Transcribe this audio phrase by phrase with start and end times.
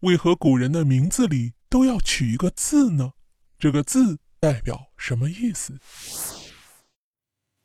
[0.00, 3.12] 为何古人的名字里都要取一个字呢？
[3.58, 5.74] 这个字代表什么意思？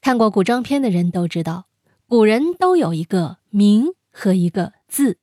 [0.01, 1.67] 看过古装片的人都知道，
[2.07, 5.19] 古人都有一个名和一个字。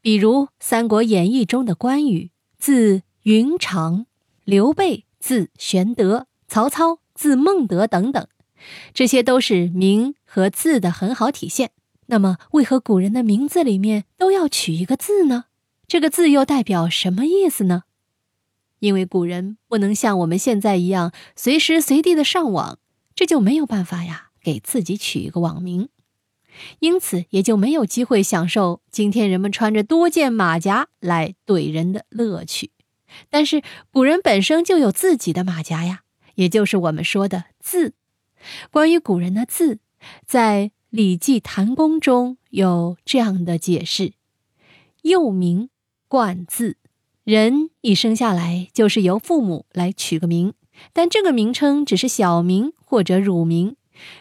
[0.00, 2.30] 比如《三国演义》中的关羽，
[2.60, 4.04] 字云长；
[4.44, 8.28] 刘备字玄德；曹操字孟德等等，
[8.94, 11.72] 这些都是名和字的很好体现。
[12.06, 15.46] 那么，为何古人的名字里面都要取一个字呢？
[15.86, 17.84] 这个字又代表什么意思呢？
[18.78, 22.78] 因为古人不能像我们现在一样随时随地的上网，
[23.14, 25.88] 这就没有办法呀，给自己取一个网名。
[26.80, 32.72] 因此，也就没有机会享受今天人们穿着多件马甲来怼人的乐趣。
[33.30, 36.02] 但是，古人本身就有自己的马甲呀，
[36.34, 37.94] 也就是我们说的字。
[38.70, 39.78] 关于古人的字，
[40.26, 44.14] 在《礼记·谈公》中有这样的解释
[45.02, 45.70] ：“又名
[46.12, 46.76] 冠字，
[47.24, 50.52] 人一生下来就是由父母来取个名，
[50.92, 53.76] 但这个名称只是小名或者乳名。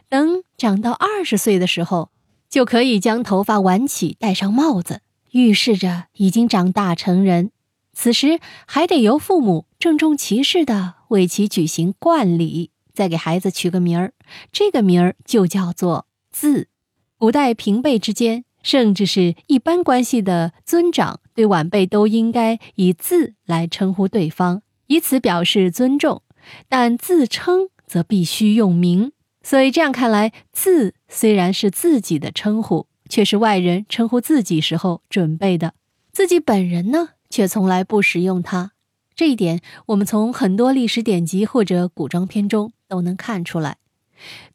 [0.07, 2.09] 等长到二十岁的时候。”
[2.49, 7.51] 就可以将头发挽起，戴上帽子，预示着已经长大成人。
[7.91, 14.13] 此时还得由父母郑重其事地为其举行冠礼，再给孩子取个名儿。
[14.53, 16.69] 这个名儿就叫做字。
[17.17, 26.21] 古代平辈之间，甚至是一般关系的尊长，对晚辈都应该以字来称呼对方，以此表示尊重。
[26.67, 29.11] 但自称则必须用名。
[29.43, 35.73] 所以这样看来，字虽然是自己的称呼，却是外人称呼自己时候准备的，
[36.11, 38.71] 自己本人呢，却从来不使用它。
[39.15, 43.77] 这一点，我们从很多历史典籍或者古装片中都能看出来。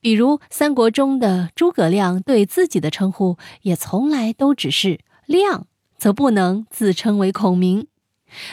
[0.00, 7.86] 比如三国中的诸葛亮对自己的称呼，也从来都只是“亮”，则不能自称为孔明。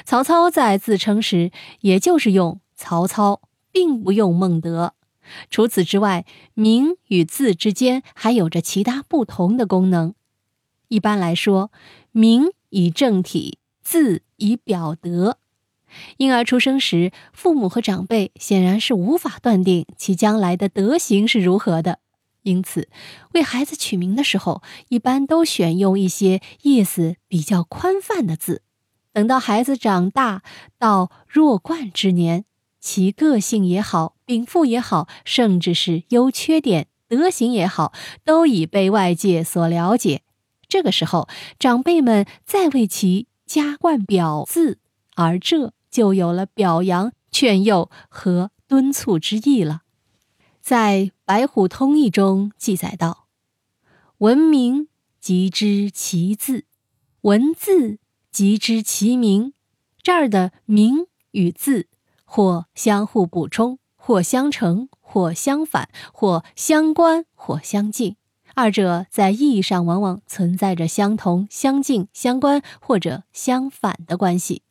[0.06, 3.42] 曹操在自称时，也就是用“曹操”，
[3.72, 4.94] 并不用“孟德”。
[5.50, 10.14] 除此之外，名与字之间还有着其他不同的功能。
[10.90, 11.72] 一般来说，
[12.12, 15.38] 名以正体，字以表德。
[16.18, 22.00] 婴儿出生时，父母和长辈显然是无法断定其将来的德行是如何的，
[22.44, 22.90] 因此，
[23.34, 28.62] 为孩子取名的时候，一般都选用一些意思比较宽泛的字。
[29.12, 30.42] 等到孩子长大
[30.78, 32.46] 到弱冠之年。
[32.86, 37.94] 其个性也好，禀赋也好，甚至是优缺点、德行也好，
[38.26, 40.24] 都已被外界所了解。
[40.68, 44.80] 这个时候，长辈们再为其加冠表字，
[45.16, 49.84] 而这就有了表扬、劝诱和敦促之意了。
[50.60, 53.28] 在《白虎通义》中记载道
[54.18, 54.88] ：“闻名
[55.22, 56.66] 即知其字，
[57.22, 58.00] 闻字
[58.32, 59.54] 即知其名。”
[60.02, 61.88] 这儿的名与字。
[62.26, 68.16] 或相互补充，或相成，或相反，或相关，或相近。
[68.56, 74.64] 二者在意义上往往存在着相同、相近、相关或者相反的关系。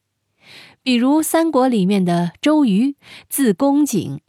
[0.82, 2.96] 比如三国里面的周瑜，
[3.28, 4.20] 字公瑾，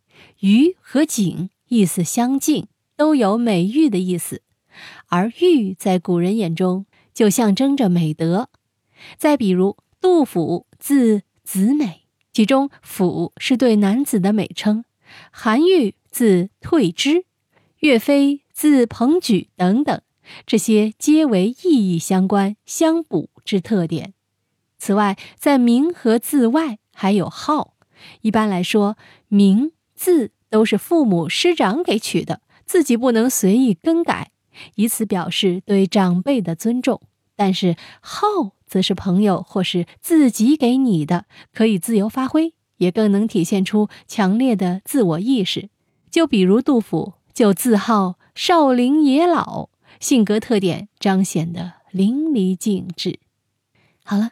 [0.42, 4.42] 瑜和瑾意思相近，都有美玉的意思，
[5.08, 8.50] 而玉在古人眼中就象征着美德。
[9.18, 12.02] 再比如杜甫，字子美。
[12.32, 14.86] 其中“甫”是对男子的美称，
[15.32, 17.26] 韩愈字退之，
[17.82, 20.02] 岳飞字鹏举等等，
[20.48, 24.16] 这些皆为意义相关、相补之特点。
[24.84, 27.76] 此外，在名和字外，还有号。
[28.20, 28.98] 一般来说，
[29.30, 34.32] 名字都是父母师长给取的，自己不能随意更改，
[34.76, 37.00] 以此表示对长辈的尊重。
[37.38, 38.28] 但是号。
[38.66, 45.70] 则是朋友或是自己给你的，可以自由发挥，也更能体现出强烈的自我意识。
[46.10, 53.20] 就比如杜甫就自号少陵野老，性格特点彰显的淋漓尽致。
[54.04, 54.32] 好了，